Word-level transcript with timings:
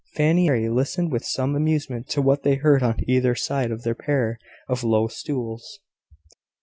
Fanny 0.15 0.47
and 0.47 0.53
Mary 0.55 0.67
listened 0.67 1.11
with 1.11 1.23
some 1.23 1.55
amusement 1.55 2.09
to 2.09 2.23
what 2.23 2.41
they 2.41 2.55
heard 2.55 2.81
on 2.81 2.97
either 3.07 3.35
side 3.35 3.69
of 3.69 3.83
their 3.83 3.93
pair 3.93 4.39
of 4.67 4.83
low 4.83 5.05
stools. 5.07 5.79